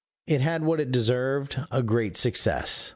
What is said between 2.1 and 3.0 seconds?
success.